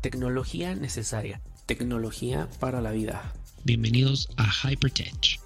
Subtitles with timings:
[0.00, 1.42] Tecnología necesaria.
[1.66, 3.34] Tecnología para la vida.
[3.64, 5.38] Bienvenidos a Hypertech.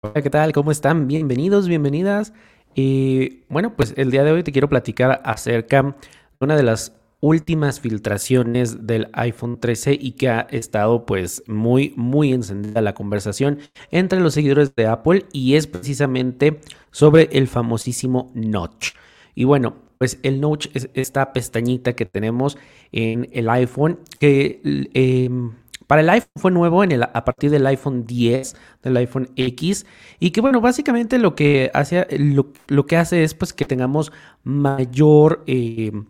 [0.00, 0.52] Hola, ¿qué tal?
[0.52, 1.06] ¿Cómo están?
[1.06, 2.32] Bienvenidos, bienvenidas.
[2.74, 5.94] Y bueno, pues el día de hoy te quiero platicar acerca de
[6.40, 12.32] una de las últimas filtraciones del iPhone 13 y que ha estado pues muy muy
[12.32, 13.58] encendida la conversación
[13.90, 18.92] entre los seguidores de Apple y es precisamente sobre el famosísimo Notch.
[19.34, 22.56] Y bueno, pues el Notch es esta pestañita que tenemos
[22.92, 24.60] en el iPhone que
[24.94, 25.52] em,
[25.88, 29.86] para el iPhone fue nuevo a partir del iPhone 10, del iPhone X,
[30.20, 34.12] y que bueno, básicamente lo que hace, lo, que hace es pues que tengamos
[34.44, 36.04] mayor em,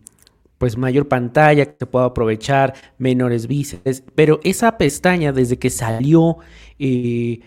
[0.59, 6.37] pues mayor pantalla que se pueda aprovechar, menores bíceps, pero esa pestaña desde que salió
[6.77, 7.39] eh,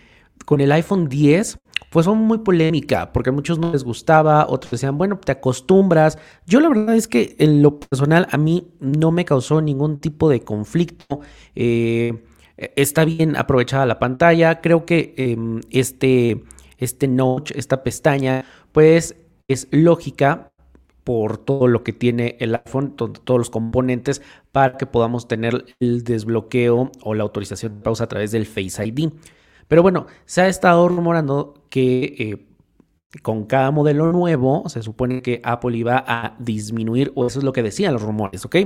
[0.44, 1.58] con el iPhone 10
[1.90, 6.19] pues fue muy polémica, porque a muchos no les gustaba, otros decían, bueno, te acostumbras.
[6.46, 10.30] Yo la verdad es que en lo personal a mí no me causó ningún tipo
[10.30, 11.20] de conflicto.
[11.54, 12.24] Eh,
[12.56, 16.42] está bien aprovechada la pantalla, creo que em, este,
[16.78, 19.14] este notch, esta pestaña, pues
[19.48, 20.52] es lógica
[21.05, 24.22] por todo lo que tiene el iPhone, todos los componentes
[24.53, 28.84] para que podamos tener el desbloqueo o la autorización de pausa a través del Face
[28.86, 29.11] ID.
[29.69, 32.47] Pero bueno, se ha estado rumorando que eh,
[33.22, 37.53] con cada modelo nuevo se supone que Apple iba a disminuir, o eso es lo
[37.53, 38.56] que decían los rumores, ¿ok?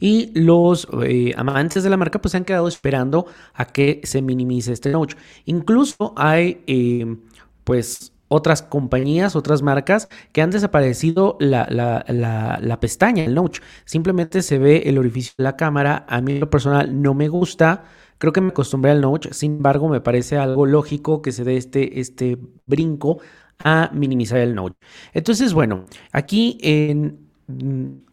[0.00, 4.20] Y los eh, amantes de la marca pues se han quedado esperando a que se
[4.20, 5.14] minimice este notch.
[5.44, 7.16] Incluso hay eh,
[7.62, 13.60] pues otras compañías, otras marcas que han desaparecido la, la, pestaña, el notch.
[13.84, 16.06] Simplemente se ve el orificio de la cámara.
[16.08, 17.84] A mí lo personal no me gusta.
[18.16, 19.28] Creo que me acostumbré al notch.
[19.32, 23.18] Sin embargo, me parece algo lógico que se dé este, este brinco
[23.58, 24.74] a minimizar el notch.
[25.12, 27.28] Entonces, bueno, aquí en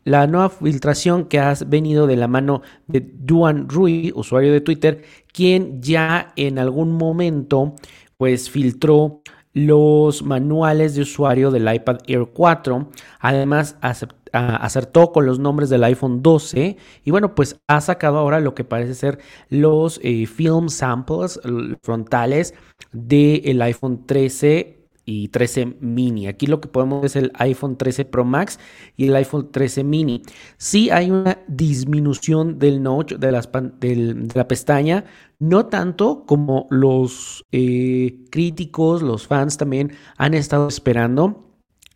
[0.04, 5.04] la nueva filtración que has venido de la mano de Duan Rui, usuario de Twitter,
[5.32, 7.76] quien ya en algún momento
[8.18, 9.22] pues filtró
[9.54, 12.90] los manuales de usuario del iPad Air 4.
[13.20, 13.78] Además,
[14.32, 18.64] acertó con los nombres del iPhone 12 y bueno, pues ha sacado ahora lo que
[18.64, 21.40] parece ser los eh, film samples
[21.82, 22.54] frontales
[22.92, 24.79] del iPhone 13
[25.10, 26.28] y 13 mini.
[26.28, 28.60] Aquí lo que podemos ver es el iPhone 13 Pro Max
[28.96, 30.22] y el iPhone 13 mini.
[30.58, 35.06] Sí hay una disminución del notch de, la pestaña,
[35.40, 41.48] no tanto como los eh, críticos, los fans también han estado esperando.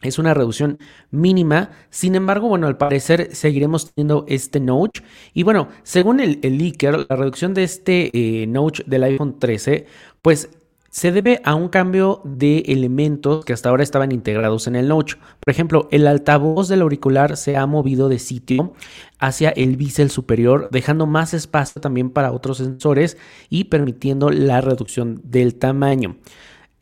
[0.02, 0.80] Es una reducción
[1.12, 1.70] mínima.
[1.92, 5.02] Sin embargo, bueno, al parecer seguiremos teniendo este notch.
[5.34, 9.86] Y bueno, según el, el leaker, la reducción de este eh, notch del iPhone 13,
[10.22, 10.50] pues
[10.94, 15.16] se debe a un cambio de elementos que hasta ahora estaban integrados en el notch.
[15.16, 18.74] Por ejemplo, el altavoz del auricular se ha movido de sitio
[19.18, 23.18] hacia el bisel superior, dejando más espacio también para otros sensores
[23.50, 26.18] y permitiendo la reducción del tamaño.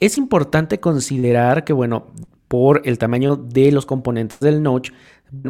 [0.01, 2.07] Es importante considerar que, bueno,
[2.49, 4.91] por el tamaño de los componentes del notch,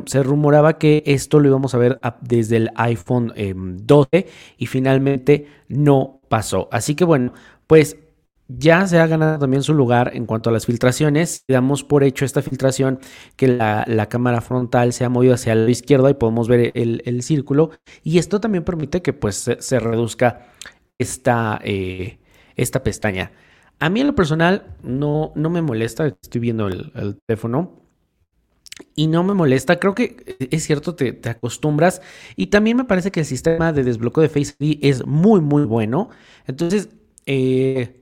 [0.05, 4.23] se rumoraba que esto lo íbamos a ver desde el iPhone 12 em,
[4.59, 6.69] y finalmente no pasó.
[6.71, 7.33] Así que bueno,
[7.65, 7.97] pues
[8.57, 11.43] ya se ha ganado también su lugar en cuanto a las filtraciones.
[11.47, 12.99] Damos por hecho esta filtración
[13.35, 17.71] que la, cámara frontal se ha movido hacia la izquierda y podemos ver el, círculo.
[18.03, 20.47] Y esto también permite que pues, se, reduzca
[20.97, 22.19] esta, eh,
[22.55, 23.31] esta pestaña.
[23.79, 27.79] A mí en lo personal no, no me molesta, estoy viendo el, teléfono.
[28.95, 32.01] Y no me molesta, creo que es cierto, te, te, acostumbras.
[32.35, 35.63] Y también me parece que el sistema de desbloqueo de Face ID es muy, muy
[35.63, 36.09] bueno.
[36.47, 36.89] Entonces,
[37.25, 38.00] eh,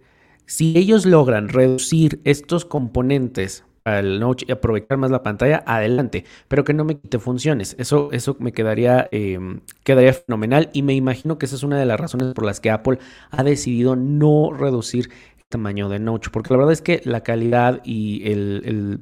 [0.49, 6.63] si ellos logran reducir estos componentes al notch y aprovechar más la pantalla, adelante, pero
[6.63, 7.75] que no me quite funciones.
[7.77, 10.71] Eso, eso me quedaría, em, quedaría fenomenal.
[10.73, 12.97] Y me imagino que esa es una de las razones por las que Apple
[13.29, 17.79] ha decidido no reducir el tamaño de notch, porque la verdad es que la calidad
[17.83, 18.99] y el,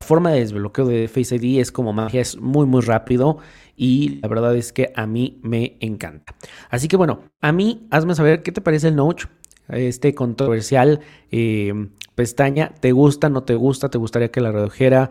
[0.00, 3.38] forma de desbloqueo de Face ID es como magia, es muy muy rápido.
[3.76, 6.34] Y la verdad es que a mí me encanta.
[6.70, 9.26] Así que bueno, a mí hazme saber qué te parece el notch
[9.68, 11.00] este controversial
[11.30, 12.72] eh, pestaña.
[12.80, 13.88] ¿Te gusta, no te gusta?
[13.88, 15.10] ¿Te gustaría que la redujera?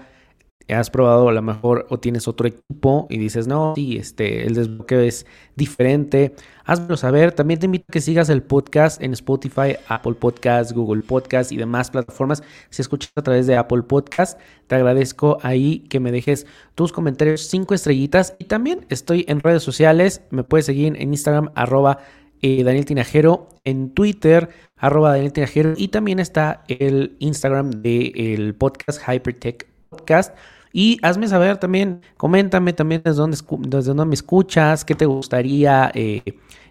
[0.73, 4.55] has probado a lo mejor o tienes otro equipo y dices, no, sí, este, el
[4.55, 5.25] desbloqueo es
[5.55, 7.31] diferente, hazlo saber.
[7.33, 11.57] También te invito a que sigas el podcast en Spotify, Apple Podcast, Google Podcast y
[11.57, 12.43] demás plataformas.
[12.69, 16.45] Si escuchas a través de Apple Podcast, te agradezco ahí que me dejes
[16.75, 18.35] tus comentarios, cinco estrellitas.
[18.39, 21.99] Y también estoy en redes sociales, me puedes seguir en Instagram, arroba
[22.41, 29.01] eh, Daniel Tinajero, en Twitter, arroba Daniel Tinajero, y también está el Instagram del podcast
[29.07, 30.35] Hypertech podcast.
[30.73, 36.21] Y hazme saber también, coméntame también desde dónde, me escuchas, qué te gustaría eh,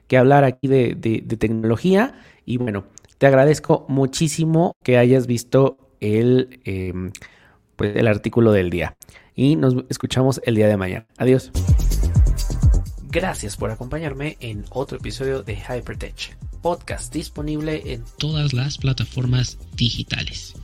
[0.09, 2.15] que hablar aquí de, tecnología.
[2.47, 2.85] Y bueno,
[3.19, 7.13] te agradezco muchísimo que hayas visto el, em,
[7.77, 8.97] pues, el artículo del día.
[9.35, 11.07] Y nos escuchamos el día de mañana.
[11.19, 11.53] Adiós.
[13.13, 20.55] Gracias por acompañarme en otro episodio de Hypertech, podcast disponible en todas las plataformas digitales.